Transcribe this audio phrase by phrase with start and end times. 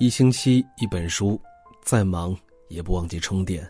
[0.00, 1.40] 一星期一本书，
[1.84, 2.36] 再忙
[2.66, 3.64] 也不忘记充电。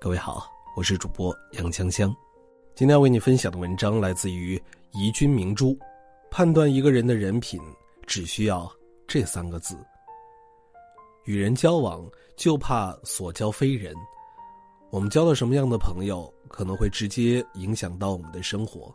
[0.00, 2.10] 各位好，我是主播杨锵锵。
[2.74, 4.60] 今天要为你分享的文章来自于
[4.92, 5.78] 宜君明珠。
[6.30, 7.60] 判断一个人的人品，
[8.06, 8.66] 只需要
[9.06, 9.76] 这三个字：
[11.26, 13.94] 与人交往就怕所交非人。
[14.88, 18.92] 我们交了什么样的朋友，可能会直接影响到我们的生活。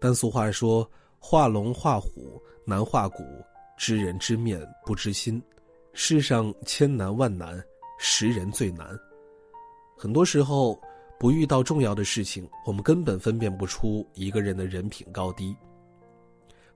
[0.00, 0.90] 但俗话说
[1.20, 3.22] ：“画龙画虎难画骨，
[3.76, 5.42] 知人知面不知心。”
[6.00, 7.60] 世上千难万难，
[7.98, 8.96] 识人最难。
[9.96, 10.80] 很多时候，
[11.18, 15.56] 不遇到重要的事情，我们根本分辨不出一个人的人品高低。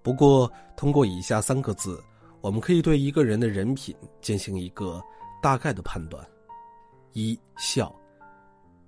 [0.03, 2.03] 不过，通过以下三个字，
[2.41, 5.01] 我们可以对一个人的人品进行一个
[5.41, 6.27] 大概的判断：
[7.13, 7.95] 一孝。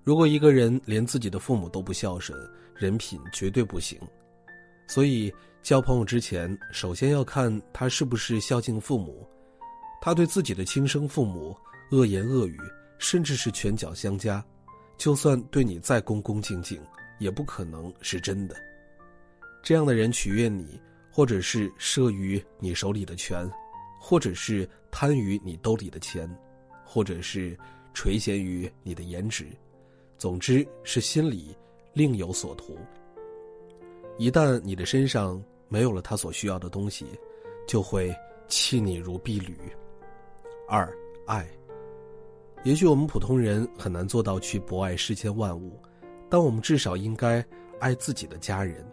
[0.03, 2.37] 如果一个人连自己的父母都不孝顺，
[2.75, 3.97] 人品绝对不行。
[4.89, 5.33] 所以，
[5.63, 9.25] 交朋友之前，首先要看他是不是孝敬父母。
[10.05, 11.57] 他对自己的亲生父母
[11.91, 12.61] 恶言恶语，
[12.99, 14.45] 甚至是拳脚相加，
[14.99, 16.79] 就算对你再恭恭敬敬，
[17.19, 18.55] 也不可能是真的。
[19.63, 20.79] 这样的人取悦你，
[21.11, 23.51] 或者是慑于你手里的权，
[23.99, 26.29] 或者是贪于你兜里的钱，
[26.85, 27.59] 或者是
[27.95, 29.47] 垂涎于你的颜值，
[30.19, 31.57] 总之是心里
[31.95, 32.77] 另有所图。
[34.19, 37.07] 一旦你的身上没有了他所需要的东西，
[37.67, 38.15] 就会
[38.49, 39.57] 弃你如敝履。
[40.67, 40.91] 二
[41.27, 41.47] 爱，
[42.63, 45.79] 也许我们普通人很难做到去博爱世间万物，
[46.31, 47.45] 但我们至少应该
[47.79, 48.85] 爱自己的家人。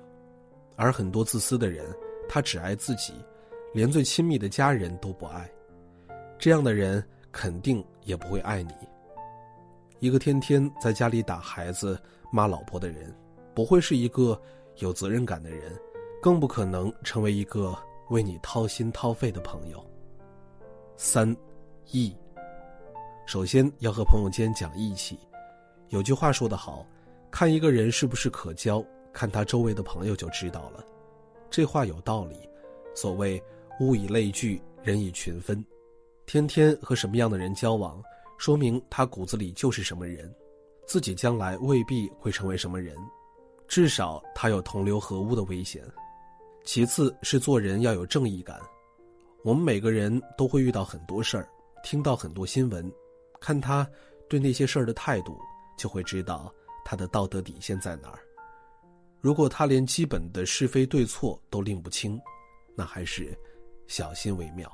[0.76, 1.86] 而很多自私的人，
[2.28, 3.14] 他只爱自己，
[3.74, 5.50] 连最亲密的家人都不爱。
[6.38, 8.74] 这样的人肯定也不会爱你。
[10.00, 11.98] 一个天天在家里打孩子、
[12.34, 13.16] 骂老婆的人，
[13.56, 14.40] 不会是一个
[14.80, 15.72] 有责任感的人，
[16.22, 17.74] 更不可能成为一个
[18.10, 19.82] 为你掏心掏肺的朋友。
[20.98, 21.34] 三。
[21.92, 22.16] 义，
[23.26, 25.20] 首先要和朋友间讲义气。
[25.90, 26.86] 有句话说得好，
[27.30, 30.84] 看一个人是不是可交，看他周围的朋友就知道了。
[31.50, 32.50] 这话有道理。
[32.94, 33.42] 所谓
[33.80, 35.64] 物以类聚，人以群分。
[36.26, 38.02] 天天和什么样的人交往，
[38.38, 40.34] 说明他骨子里就是什么人。
[40.86, 42.96] 自己将来未必会成为什么人，
[43.68, 45.84] 至少他有同流合污的危险。
[46.64, 48.60] 其次是做人要有正义感。
[49.44, 51.48] 我们每个人都会遇到很多事儿。
[51.84, 52.92] 听到很多新闻，
[53.40, 53.88] 看他
[54.30, 55.38] 对那些事儿的态度，
[55.78, 56.54] 就会知道
[56.86, 58.20] 他的道德底线在哪儿。
[59.20, 62.20] 如果他连基本的是非对错都拎不清，
[62.76, 63.38] 那还是
[63.88, 64.72] 小心为妙。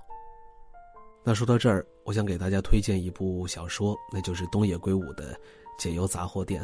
[1.23, 5.34] 那说到这儿，我想给大家推荐一部小说，那就是东野圭吾的
[5.78, 6.63] 《解忧杂货店》。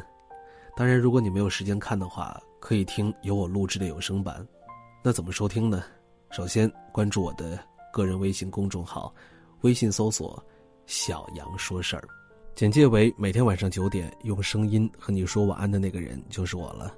[0.76, 4.48] 当然，如果你没有时间看的话，可以听由我录制的有声版。
[5.04, 5.84] 那怎么收听呢？
[6.32, 7.60] 首先关注我的
[7.92, 9.14] 个人微信公众号。
[9.64, 10.42] 微信搜索
[10.86, 12.06] “小杨说事儿”，
[12.54, 16.94] 简介为每天晚上九点用声音和你说晚安的那个人就是我了。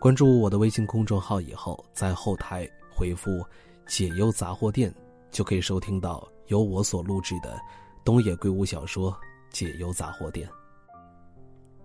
[0.00, 3.44] 关注我的微信公众号以后，在后台回复
[3.86, 4.92] “解忧杂货店”，
[5.30, 7.60] 就可以收听到由我所录制的
[8.02, 9.12] 东野圭吾小说
[9.50, 10.48] 《解忧杂货店》。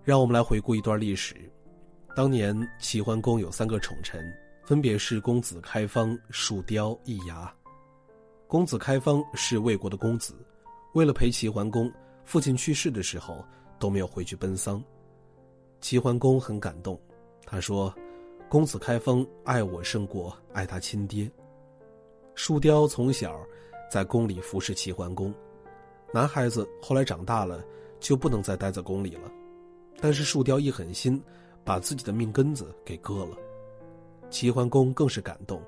[0.01, 1.35] 让我们来回顾一段历史：
[2.15, 4.23] 当年齐桓公有三个宠臣，
[4.63, 7.53] 分别是公子开方、树雕、易牙。
[8.47, 10.35] 公子开方是魏国的公子，
[10.93, 11.91] 为了陪齐桓公，
[12.23, 13.43] 父亲去世的时候
[13.79, 14.81] 都没有回去奔丧。
[15.81, 16.99] 齐桓公很感动，
[17.45, 17.93] 他说
[18.47, 21.29] ：“公子开方爱我胜过爱他亲爹。”
[22.35, 23.39] 树雕从小
[23.91, 25.33] 在宫里服侍齐桓公，
[26.13, 27.63] 男孩子后来长大了
[27.99, 29.31] 就不能再待在宫里了，
[29.99, 31.21] 但是树雕一狠心，
[31.63, 33.37] 把自己的命根子给割了。
[34.29, 35.61] 齐桓公更是感动，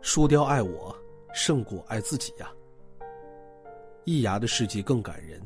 [0.00, 0.96] 树雕爱我。
[1.32, 2.50] 胜过爱自己呀。
[4.04, 5.40] 易牙的事迹更感人。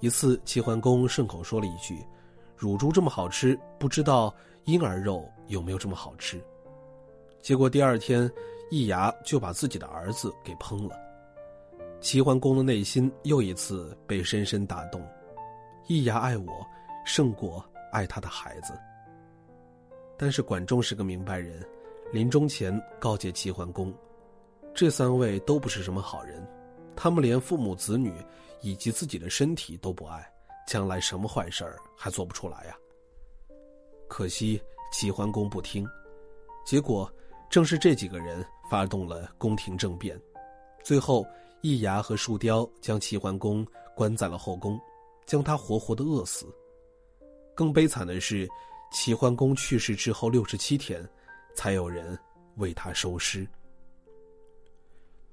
[0.00, 2.02] 一次，齐桓公顺口说了一句
[2.56, 6.42] ：“乳猪这么好吃，不知道婴儿肉有没有这么好吃。”
[7.42, 8.30] 结果第二天，
[8.70, 10.96] 易牙就把自己的儿子给烹了。
[12.00, 15.06] 齐桓公的内心又一次被深深打动。
[15.86, 16.66] 易牙爱我，
[17.04, 17.62] 胜过
[17.92, 18.72] 爱他的孩子。
[20.16, 21.62] 但是管仲是个明白人，
[22.10, 23.92] 临终前告诫齐桓公。
[24.74, 26.46] 这三位都不是什么好人，
[26.96, 28.14] 他们连父母子女
[28.60, 30.26] 以及自己的身体都不爱，
[30.66, 32.76] 将来什么坏事儿还做不出来呀？
[34.08, 34.60] 可惜
[34.92, 35.86] 齐桓公不听，
[36.64, 37.12] 结果
[37.50, 40.18] 正是这几个人发动了宫廷政变，
[40.82, 41.26] 最后
[41.60, 44.80] 易牙和树雕将齐桓公关在了后宫，
[45.26, 46.46] 将他活活的饿死。
[47.54, 48.48] 更悲惨的是，
[48.92, 51.06] 齐桓公去世之后六十七天，
[51.54, 52.18] 才有人
[52.56, 53.46] 为他收尸。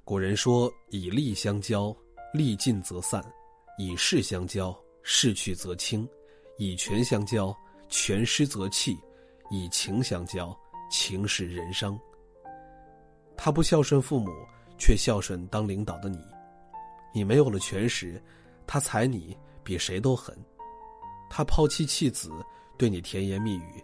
[0.07, 1.94] 古人说：“以利相交，
[2.33, 3.21] 利尽则散；
[3.77, 4.74] 以势相交，
[5.04, 6.07] 势去则清；
[6.57, 7.54] 以权相交，
[7.89, 8.94] 权失则弃；
[9.51, 10.57] 以情相交，
[10.89, 12.00] 情使人伤。
[13.36, 14.31] 他不孝顺父母，
[14.77, 16.18] 却孝顺当领导的你。
[17.13, 18.24] 你没有了权时，
[18.65, 20.33] 他踩你比谁都狠；
[21.30, 22.31] 他抛妻弃子，
[22.77, 23.83] 对你甜言蜜语。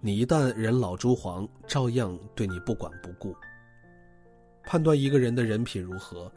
[0.00, 3.32] 你一旦人老珠黄，照样对你不管不顾。
[4.66, 6.32] 判断一个人的人品如何，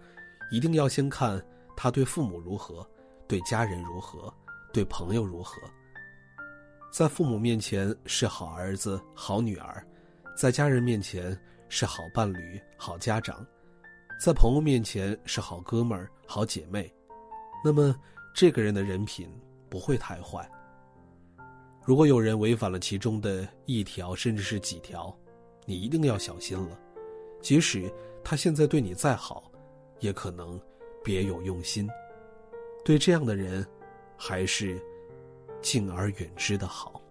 [0.51, 1.43] 一定要先看
[1.75, 2.87] 他对父母如何，
[3.27, 4.33] 对家人如何，
[4.73, 5.61] 对朋友如何。
[6.91, 9.85] 在父母面前是好儿子、好女儿，
[10.35, 11.37] 在家人面前
[11.69, 13.45] 是好伴侣、好家长，
[14.23, 16.91] 在朋友面前是好哥们儿、好姐妹，
[17.63, 17.95] 那么
[18.33, 19.29] 这个人的人品
[19.69, 20.49] 不会太坏。
[21.83, 25.15] 如果有人违反了其中的一条，甚至是几条，
[25.65, 26.79] 你一定要小心了。
[27.41, 27.91] 即使
[28.29, 29.49] 他现在对你再好，
[30.01, 30.59] 也可能
[31.01, 31.89] 别有用心。
[32.83, 33.65] 对这样的人，
[34.17, 34.83] 还是
[35.61, 37.01] 敬而远之的好。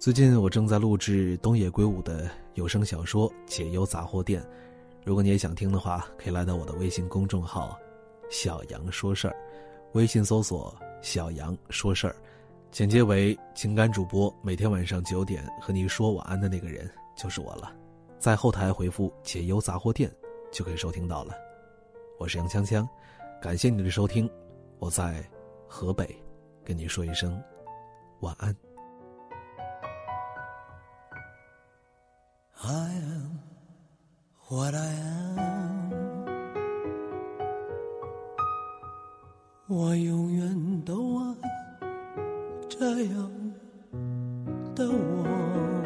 [0.00, 4.42] 最近我正在录制东野圭吾的有声小说《解忧杂货店》，
[5.04, 7.78] 如果你也想听的话，可以来到我的微信公众号
[8.28, 9.36] “小杨说事儿”，
[9.94, 12.16] 微信搜索“小杨说事儿”。
[12.72, 17.72] 简介为情感主播，每天晚上九点和你说晚安的那个人就是我了，
[18.18, 20.10] 在后台回复“解忧杂货店”
[20.50, 21.34] 就可以收听到了。
[22.18, 22.88] 我是杨锵锵，
[23.40, 24.28] 感谢你的收听，
[24.78, 25.22] 我在
[25.68, 26.16] 河北
[26.64, 27.40] 跟你说一声
[28.20, 28.56] 晚安。
[39.68, 41.34] 我永远都爱。
[42.68, 43.30] 这样
[44.74, 45.85] 的我。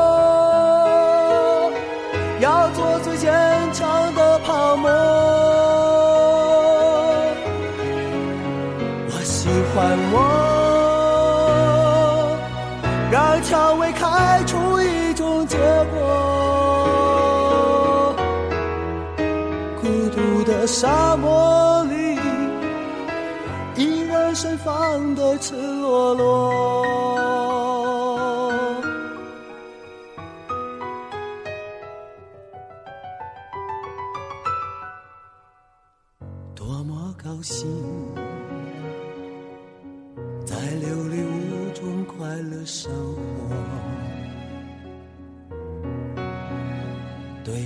[9.73, 10.17] 还我，
[13.11, 15.57] 让蔷薇开出一种结
[15.93, 15.97] 果。
[19.81, 22.19] 孤独的沙漠里，
[23.75, 27.80] 依然盛放的赤裸裸。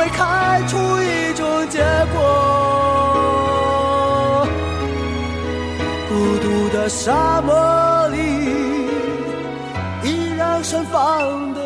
[0.00, 1.78] 会开出一种结
[2.14, 2.18] 果。
[6.08, 8.16] 孤独的沙漠里，
[10.02, 11.59] 依然盛放的。